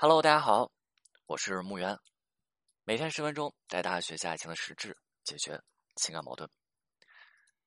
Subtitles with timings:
[0.00, 0.70] Hello，大家好，
[1.26, 1.98] 我是木源，
[2.84, 5.60] 每天十分钟带大家学习爱情的实质，解决
[5.96, 6.48] 情感矛盾。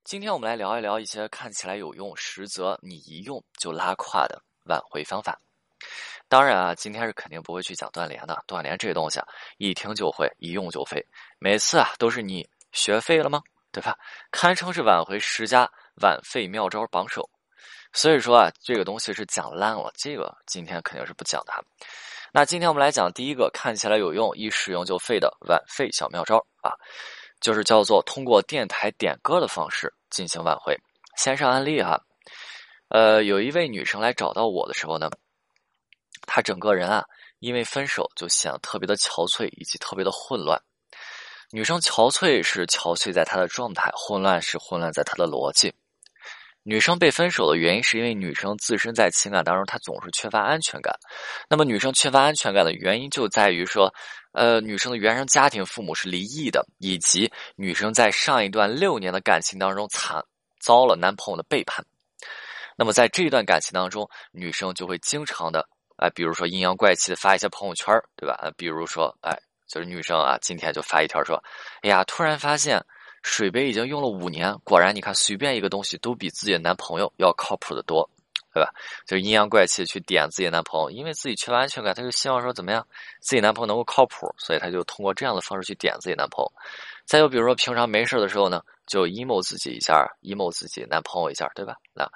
[0.05, 5.37] 今天我们来聊一聊一些看起来有用，实则你一用就拉胯的挽回方法。
[6.29, 9.27] 当然啊，今天是肯定不会去讲断联的，断联这东西啊，
[9.57, 11.05] 一听就会，一用就废，
[11.37, 13.43] 每次啊都是你学废了吗？
[13.73, 13.99] 对吧？
[14.31, 15.69] 堪称是挽回十佳
[16.01, 17.29] 挽废妙招榜首。
[17.91, 21.53] 所以说啊，这个东西是讲烂了，这个今天肯定是不讲的。
[22.33, 26.71] 那今天我们来讲第一个看起来有用、一使用就废的挽废小妙招啊，
[27.41, 30.73] 就是叫做通过电台点歌的方式进行挽回。
[31.17, 32.01] 先上案例哈，
[32.87, 35.09] 呃，有一位女生来找到我的时候呢，
[36.25, 37.03] 她整个人啊，
[37.39, 40.57] 因为分手就显得特别的憔悴以及特别的混乱。
[41.51, 45.73] 女生憔悴是憔悴在她的状态，混乱是混乱在她的逻辑。
[46.63, 50.93] 女生被分手的原因是因为女生自身在情感当中她总是缺乏安全感，
[51.49, 53.91] 那么女生缺乏安全感的原因就在于说，
[54.33, 60.23] 呃，女生的原生家庭父母是离异的，以及女生在上一段六年的感情当中惨
[60.59, 61.83] 遭了男朋友的背叛，
[62.77, 68.51] 那么在这一段感情当中，女生就会经常的，哎，比如说阴阳怪气的发一些朋友圈，对吧？
[68.55, 69.35] 比如说，哎，
[69.67, 71.43] 就是女生啊，今天就发一条说，
[71.81, 72.79] 哎呀，突然发现。
[73.21, 78.09] 水杯已经用了五年，果然，你看随便一个东西都比自己的男朋友要靠谱的多，
[78.53, 78.69] 对吧？
[79.05, 82.85] 就是阴阳怪气去点自己男朋友，因为自己缺乏安全感，他就希望说怎么样，
[83.19, 86.51] 自己男朋友能够靠谱，所以他就通过这样的方式去点自己男朋友。
[87.05, 91.75] 再有比如说平常没事的时候呢，就 emo 自己一下，emo 自己男朋友一下，对吧？
[91.93, 92.09] 那，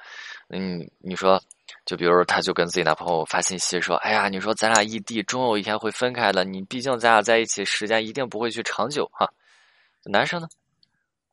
[0.49, 1.41] 嗯，你说，
[1.85, 9.29] 就比如他就跟自己男朋友发信息说：“哎呀，你说咱俩异地，终有一天会分开的，你毕竟咱俩在一起时间一定不会去长久哈。”
[10.05, 10.47] 男生呢？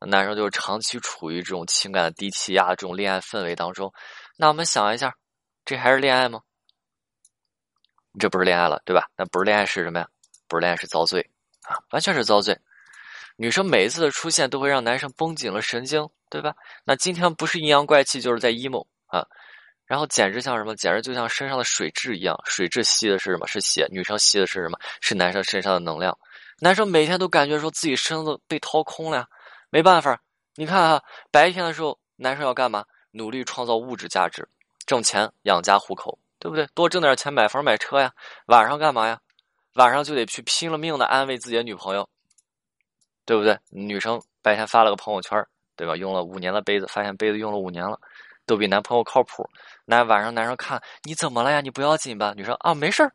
[0.05, 3.91] 男生就是长期处于这种情感的低气压、这种恋爱氛围当中，
[4.37, 5.15] 那我们想一下，
[5.65, 6.41] 这还是恋爱吗？
[8.19, 9.07] 这不是恋爱了，对吧？
[9.17, 10.07] 那不是恋爱是什么呀？
[10.47, 11.27] 不是恋爱是遭罪
[11.63, 12.57] 啊，完全是遭罪。
[13.35, 16.53] 女生每一次的出现都会让男生绷紧了神经，对吧？
[16.83, 19.25] 那今天不是阴阳怪气，就是在 emo 啊，
[19.85, 20.75] 然后简直像什么？
[20.75, 23.47] 简直就像身上的水蛭一样，水蛭吸的是什么？
[23.47, 23.87] 是血。
[23.89, 24.77] 女生吸的是什么？
[25.01, 26.15] 是男生身上的能量。
[26.59, 29.27] 男生每天都感觉说自己身子被掏空了呀。
[29.73, 30.21] 没办法，
[30.53, 32.85] 你看哈，白天的时候，男生要干嘛？
[33.09, 34.47] 努力创造物质价值，
[34.85, 36.67] 挣钱养家糊口，对不对？
[36.75, 38.13] 多挣点钱买房买车呀。
[38.45, 39.19] 晚上干嘛呀？
[39.73, 42.07] 晚上就得去拼了命的安慰自己的女朋友，
[43.25, 43.57] 对不对？
[43.71, 45.43] 女生白天发了个朋友圈，
[45.75, 45.95] 对吧？
[45.95, 47.99] 用了五年的杯子，发现杯子用了五年了，
[48.45, 49.43] 都比男朋友靠谱。
[49.85, 51.61] 那晚上男生看你怎么了呀？
[51.61, 52.31] 你不要紧吧？
[52.37, 53.11] 女生啊，没事儿。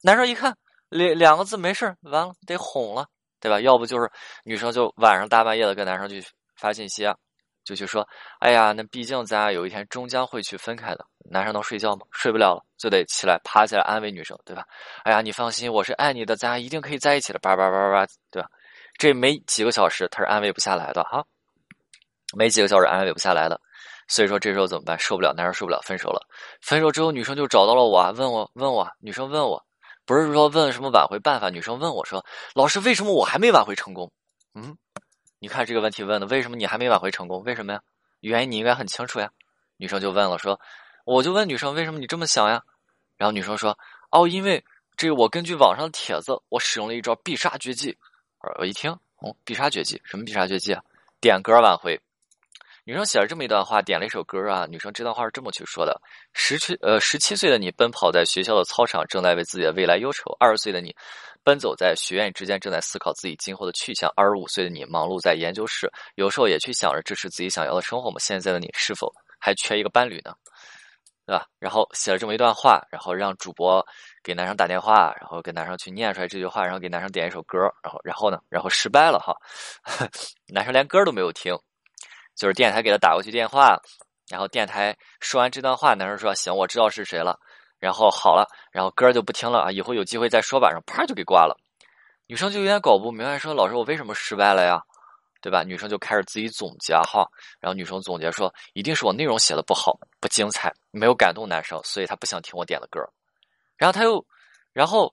[0.00, 0.58] 男生一看
[0.88, 3.06] 两两个字没事儿，完了得哄了。
[3.42, 3.60] 对吧？
[3.60, 4.08] 要不就是
[4.44, 6.24] 女生就晚上大半夜的跟男生去
[6.56, 7.04] 发信息，
[7.64, 8.08] 就去说
[8.38, 12.06] ：“哎呀，那毕竟咱俩有一天终将会去分开的。”男生能睡觉吗？
[12.12, 14.64] 睡不了了，就得起来爬起来安慰女生，对吧？
[15.02, 18.48] 哎呀，你放心，我是爱你的，咱俩一定可以在一起的，叭叭叭叭叭，对吧？
[18.98, 21.24] 这没几个小时，他是安慰不下来的哈，
[22.36, 23.60] 没几个小时安慰不下来的，
[24.08, 24.98] 所以说这时候怎么办？
[24.98, 26.20] 受不了，男生受不了，分手了。
[26.60, 29.64] 分手之后，女生就找到了我，问我问我，女生问我。
[30.04, 32.24] 不是说问什么挽回办法，女生问我说
[32.54, 34.10] ：“老师，为什么我还没挽回成功？”
[34.54, 34.76] 嗯，
[35.38, 37.42] 你看这个问题问的，为什么你还没挽回成功？
[37.44, 37.80] 为什么呀？
[38.20, 39.30] 原因你应该很清楚呀。
[39.76, 40.60] 女生就问了，说
[41.06, 42.62] ：“我就问女生，为什么你这么想呀？”
[43.16, 43.78] 然后女生说
[44.10, 44.64] ：“哦，因为
[44.96, 47.96] 这个我根据网上的帖子，我使用了一招必杀绝技。”
[48.58, 50.82] 我一听，哦，必杀绝技，什么必杀绝技啊？
[51.20, 52.00] 点歌挽回。
[52.84, 54.66] 女生写了这么一段话，点了一首歌啊。
[54.68, 56.00] 女生这段话是这么去说的：
[56.32, 60.92] 十七呃十七岁的你奔跑在学校的操场，正在为自己的未来忧愁；二十岁的你
[61.44, 68.16] 奔走在学院之间，正在思考自己今后的去向；二十五岁的你忙碌在研究室，有时候也去想着这是自己想要的生活吗？
[68.18, 70.34] 现在的你是否还缺一个伴侣呢？
[71.24, 71.46] 对吧？
[71.60, 73.86] 然后写了这么一段话，然后让主播
[74.24, 79.36] 给男生打电话，然后给男生去念出来这句话，然后给男生点一首歌，然后然后呢，然后失败了哈，
[80.52, 81.56] 男生连歌都没有听。
[82.34, 83.76] 就是电台给他打过去电话，
[84.28, 87.38] 然后电台说完这段话，男生说：“行，我知道是谁了。”
[87.78, 90.68] 然后好了，然后歌就不听了啊，以后有机会再说吧。
[90.70, 91.56] 然后啪就给挂了。
[92.26, 94.80] 女生就有点搞不明白，说：“老师，我为什么失败了呀？
[95.40, 97.26] 对吧？”女生就开始自己总结哈，
[97.60, 103.00] 然后女生总结说：“一定是我内容写的不好，不精彩，没有感动男生，所以他不想听我点的歌。”
[103.76, 104.24] 然后他又，
[104.72, 105.12] 然后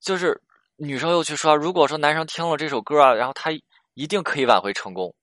[0.00, 0.42] 就是
[0.76, 3.50] 女生又去说：“如果说男生听了这首歌啊，然后他
[3.92, 5.14] 一定可以挽回成功。”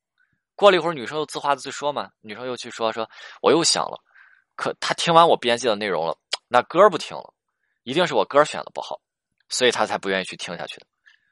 [0.56, 2.10] 过了一会儿，女生又自话自说嘛。
[2.22, 3.10] 女生又去说说，
[3.42, 3.98] 我又想了，
[4.56, 6.18] 可他听完我编辑的内容了，
[6.48, 7.34] 那歌不听了，
[7.84, 9.00] 一定是我歌选的不好，
[9.50, 10.86] 所以他才不愿意去听下去的。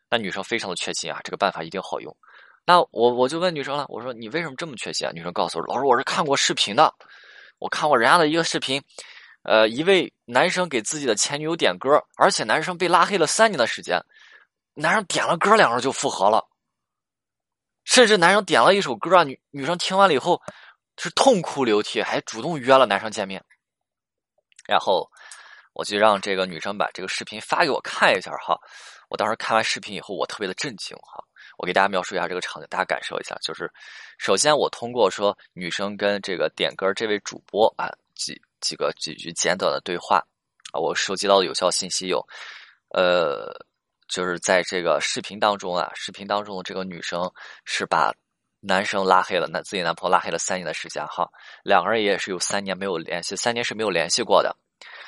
[0.10, 2.16] 那女生非常的确信啊，这个办法一定好用。
[2.66, 5.12] 那我我就问女生了，我说你为什么这么确信啊？
[5.14, 6.94] 女生告诉我，老师我是看过视频的，
[7.60, 8.82] 我看过人家的一个视频，
[9.44, 14.00] 呃，一位男生给自己的前女友点歌，而且男生被拉黑了三年的时间，
[14.74, 16.46] 男生点了歌，两人就复合了。
[17.84, 20.42] 甚至男生点了一首歌，女女生听完了以后
[20.98, 23.44] 是痛哭流涕，还主动约了男生见面。
[24.66, 25.10] 然后
[25.74, 28.58] 我就让这个女生把这个视频发给我看一下哈。
[29.10, 31.24] 我当时看完视频以后，我特别的震惊哈。
[31.58, 33.36] 我给大家描述一下这个场景，大家感受一下。
[33.42, 33.72] 就是
[34.18, 40.24] 首先我通过说女生跟这个点歌这位主播啊几几个几句简短的对话
[40.72, 42.26] 啊，我收集到的有效信息有，
[42.90, 43.54] 呃。
[44.14, 47.32] 就是在这个视频当中啊，视频当中的这个女生
[47.66, 48.14] 是把
[48.60, 51.28] 男生拉黑了，那自己男朋友拉黑了三年的时间哈，
[51.64, 54.56] 两个人也是有三年没有联系，三年是没有联系过的。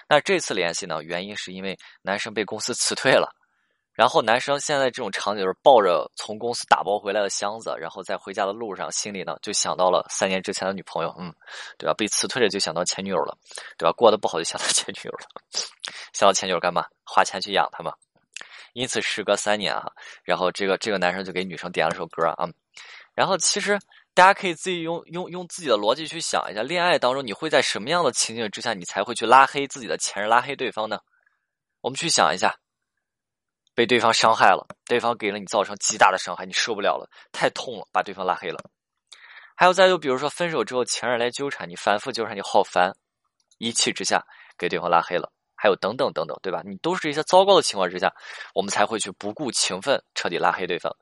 [0.10, 3.30] 那这次联系呢，原因是因为男生被公司辞退了，
[3.94, 11.32] 然后男生现在这种场景就是抱着从公司打包回来的箱子，然后在回家的路上，心里呢就想到了三年之前的女朋友，嗯，
[11.78, 11.94] 对吧？
[11.94, 13.38] 被辞退了就想到前女友了，
[13.78, 13.94] 对吧？
[13.94, 15.28] 过得不好就想到前女友了，
[16.12, 16.88] 想到前女友干嘛？
[17.06, 17.94] 花钱去养她嘛。
[18.76, 19.90] 因此，时隔三年啊，
[20.26, 22.46] 然后这个这个男生就给女生点了首歌啊，
[23.14, 23.80] 然后其实
[24.14, 31.00] 大家可以自己用用用自己的逻辑去想一下，恋爱当中你会在什么样的情景之下，你才会去拉黑自己的前任，拉黑对方呢？
[31.80, 32.54] 我们去想一下，
[33.74, 38.60] 被对方伤害了，对方给了你造成极大的伤害，你受不了了，太痛了，把对方拉黑了。
[39.56, 42.92] 还有再就比如说分手之后，前任来纠缠你，反复纠缠你，好烦，
[43.58, 44.22] 一气之下
[44.58, 45.32] 给对方拉黑了。
[45.66, 46.62] 还有等等等等，对吧？
[46.64, 48.14] 你都是一些糟糕的情况之下，
[48.54, 50.96] 我们才会去不顾情分，彻底拉黑对方。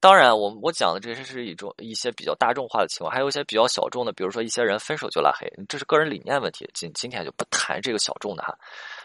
[0.00, 6.66] 当然，我我讲的这些是一种一些比较大众化的情况，还有一些比较小众的，比如说一些人分手就拉黑，这是个人理念问题。
[6.72, 8.56] 今今天就不谈这个小众的哈。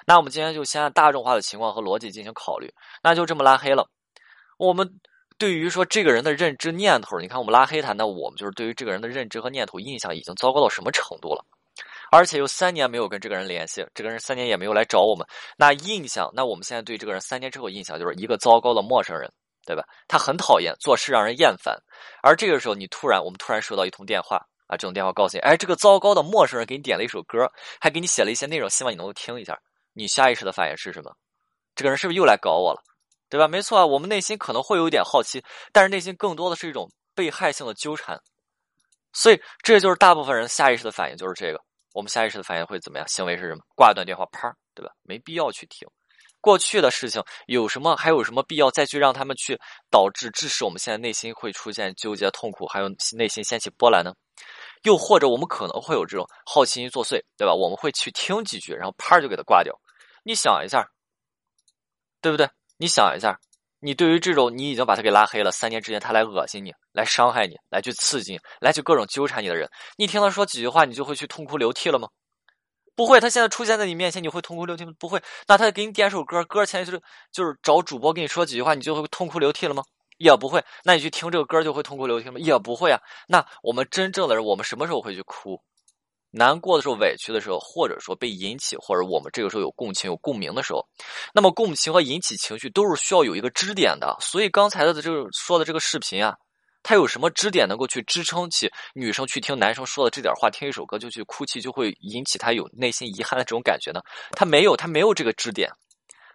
[0.07, 2.73] 那我们今天就先按大众化的情况和逻辑进行考虑，
[3.03, 3.85] 那就这么拉黑了。
[4.57, 4.89] 我们
[5.37, 11.43] 对于说这个人的认知念头，你看我们拉黑他，那我们就是对于这个人的认知和念头印象已经糟糕到什么程度了？
[12.15, 15.25] 而且有三年没有跟这个人联系，这个人三年也没有来找我们，
[15.57, 19.27] 那印象，那我们现在对这个人三年之后印象就是一个糟糕的陌生人，
[19.65, 19.83] 对吧？
[20.07, 21.75] 他很讨厌做事，让人厌烦。
[22.21, 24.37] 而这个时候，你突然，我们突然收到一通电话
[24.67, 27.51] 啊，这种电话告诉你，哎，这个糟糕的陌生人给你点了一首歌，
[27.81, 29.59] 还给你写了一些内容，希望你能够听一下。
[29.93, 31.11] 你下意识的反应是什么？
[31.73, 32.83] 这个人是不是又来搞我了？
[33.27, 33.47] 对吧？
[33.47, 38.21] 没错啊，我们内心可能会有一点好奇，但是内心更多的是一种被害性的纠缠。
[39.13, 41.59] 所以，这就是大部分人下意识的反应，就是这个。
[41.93, 43.07] 我们下意识的反应会怎么样？
[43.07, 43.61] 行为是什么？
[43.75, 44.91] 挂断电话，啪，对吧？
[45.03, 45.87] 没必要去听
[46.41, 47.95] 过去的事情，有什么？
[47.95, 49.57] 还有什么必要再去让他们去
[49.89, 54.13] 导致致使我们现在内心会出现纠结、痛苦，还有内心掀起波澜呢？
[54.81, 57.53] 又或者我们可能会有这种好奇心作祟，对吧？
[57.53, 59.73] 我们会去听几句，然后啪就给他挂掉。
[60.23, 60.85] 你想一下，
[62.19, 62.49] 对不对？
[62.77, 63.39] 你想一下。
[63.83, 72.07] 你对于这种你已经把他给拉黑了，三年之前他来恶心你、来伤害你、来去刺激你、来去各种纠缠你的人，你听他说几句话，你就会去痛哭流涕了吗？
[72.95, 74.93] 不会，他现在出现在你面前，你会痛哭流涕吗？
[74.97, 75.21] 不会。
[75.47, 77.01] 那他给你点首歌，歌前就是
[77.31, 79.83] 就是找主播跟你说几句话，你就会痛哭流涕了吗？
[80.17, 80.63] 也不会。
[80.85, 82.39] 那你去听这个歌就会痛哭流涕吗？
[82.39, 82.97] 也不会啊。
[83.27, 85.59] 那我们真正的人，我们什么时候会去哭？
[86.35, 90.83] 难过的时候、委屈的时候，或者说被引起，或者我们这个时候有共情、有共鸣的时候，
[91.31, 94.17] 那么共情和引起情绪都是需要有一个支点的。
[94.19, 96.35] 所以刚才的这个说的这个视频啊，
[96.81, 104.01] 它有什么支点能够去支撑起女生去听男生说的这点话，听一首歌就去哭泣，就会引起她有内心遗憾的这种感觉呢？
[104.31, 105.71] 他没有，他没有这个支点。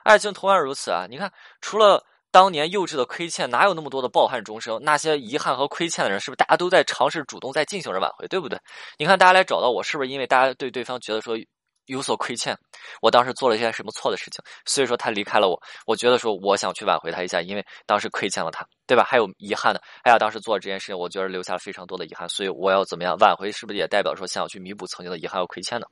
[0.04, 1.06] 爱情同样如此啊！
[1.10, 2.04] 你看，除了。
[2.38, 4.78] 当年幼稚的亏欠，哪有那么多的抱憾终生？
[4.80, 8.56] 那些遗憾和亏欠的人，是不是大家都在尝试主动在进行着挽回，对不对？
[8.96, 11.36] 你看，大家来找到我，是不是因为大家对对方觉得说
[11.86, 12.56] 有所亏欠？
[13.02, 15.60] 我当时做了一些什么错的事情，所以说他离开了我。
[15.84, 19.02] 我觉得说我想去挽回他一下，因为当时亏欠了他，对吧？
[19.02, 23.50] 还有遗憾的，哎呀，当时做了这件事情，我觉得留下了非常多的遗憾，所以我要怎么样挽回？
[23.50, 25.88] 是不是也代表说想要去弥补曾经的遗憾和亏欠呢？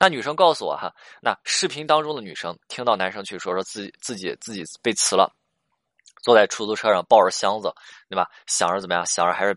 [0.00, 0.92] 那女生告诉我哈，
[1.22, 5.32] 那视频当中的女生听到男生去说说自己自己自己被辞了。
[6.22, 7.72] 坐在出租车上抱着箱子，
[8.08, 8.28] 对吧？
[8.46, 9.04] 想着怎么样？
[9.06, 9.56] 想着还是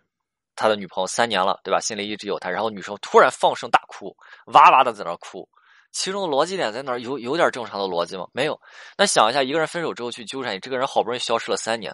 [0.55, 1.79] 他的女朋友三年了，对吧？
[1.79, 2.49] 心里一直有他。
[2.49, 4.15] 然后女生突然放声大哭，
[4.47, 5.47] 哇哇的在那哭。
[5.91, 6.97] 其中的逻辑点在哪？
[6.97, 8.25] 有有点正常的逻辑吗？
[8.31, 8.59] 没有。
[8.97, 11.93] 那想一下，一个人分手之后去纠缠你，这个人好不容易消失了三年，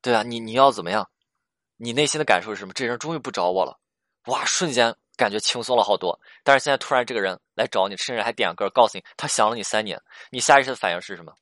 [0.00, 1.08] 对啊，你你要怎么样？
[1.76, 2.72] 你内心的感受是什么？
[2.72, 3.76] 这人终于不找我了，
[4.26, 4.44] 哇！
[4.44, 6.16] 瞬间感觉轻松了好多。
[6.44, 11.32] 但是现在突然这个人来找你，甚至还点歌告诉你他想了你三年，你下意识的反应是什么？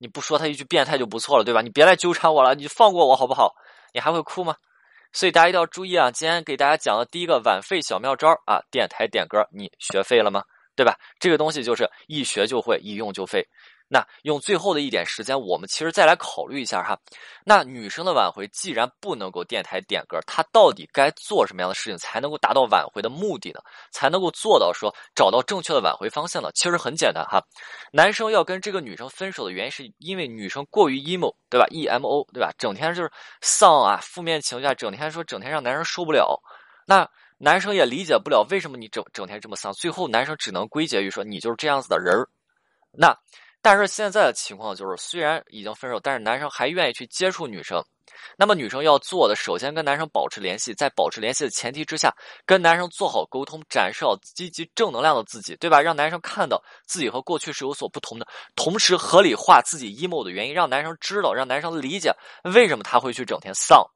[0.00, 1.60] 你不说他一句变态就不错了，对吧？
[1.60, 3.54] 你别来纠缠我了，你放过我好不好？
[3.92, 4.56] 你还会哭吗？
[5.12, 6.10] 所以大家一定要注意啊！
[6.10, 10.42] 今天给大家讲的第一个晚费小妙招啊，电台点歌，你学废了吗？
[10.74, 10.96] 对吧？
[11.18, 13.46] 这个东西就是一学就会，一用就废。
[13.92, 16.96] 那用最后的一点时间，我们其实再来考虑一下哈。
[17.44, 23.58] 那女生的挽回既然不能够电台点歌，她到底该做什么样的事情才能够达到挽回的目的呢？
[23.90, 26.52] 才能够做到说找到正确的挽回方向呢？
[26.54, 27.42] 其实很简单哈。
[27.90, 32.52] 男生要跟这个女生分手的原因，是因为女生过于 emo，对吧？E M O，对吧？
[32.56, 36.40] 整天就是丧啊，负面情绪啊，整天说，整天让男生受不了。
[36.86, 37.04] 那
[37.38, 42.28] 男生也理解不了为什么你整整天这么丧，最后男生只能归结于说你就是这样子的人儿。
[42.92, 43.18] 那。
[43.62, 47.84] 但是现在的情况就是，虽然已经分手，但是男生还愿意去接触女生。
[48.36, 52.12] 那么女生要做的，首先跟男生保持联系，在保持联系的前提之下，
[52.44, 55.80] 跟男生做好沟通，展示好积极正能量的自己，对吧？
[55.80, 58.26] 让男生看到自己和过去是有所不同的，
[58.56, 62.12] 同时合理化自己 emo 的原因，让男生知道，让男生理解
[62.42, 63.86] 为什么他会去整天丧。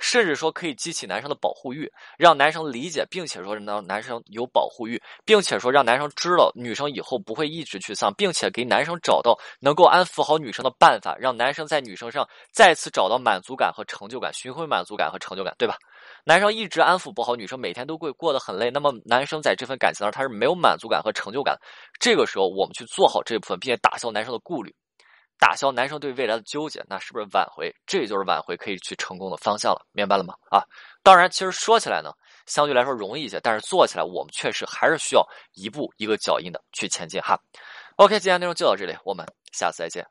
[0.00, 15.76] 甚至说可以激起男生的保护欲，让男生理解，并且说让男生有保护欲，并且说让男生知道女生以后不会一直去丧，并且给男生找到能够安抚好女生的办法，让男生在女生上再次找到满足感和成就感，寻回满足感和成就感，对吧？
[16.24, 21.56] 男生一直安抚不好女生，每天都会过得很累，那么男生在这份感情上他是没有满足感和成就感。
[21.98, 24.74] 这个时候，我们去做好这部分，并且打消男生的顾虑。
[25.40, 27.74] 打消男生对未来的纠结，那是不是挽回？
[27.86, 30.34] 这就是挽回可以去成功的方向了，明白了吗？
[30.50, 30.62] 啊，
[31.02, 32.12] 当然，其实说起来呢，
[32.46, 37.40] 相对来说容易一些，但是做起来我们确实还是需要一步一个脚印的去前进哈。
[37.96, 40.06] OK，今天内容就到这里，我们下次再见。